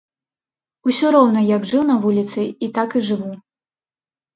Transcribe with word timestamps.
Усё 0.91 1.11
роўна 1.17 1.45
як 1.55 1.69
жыў 1.75 1.85
на 1.93 2.01
вуліцы, 2.09 2.41
і 2.49 2.67
так 2.83 2.89
і 3.01 3.07
жыву. 3.13 3.33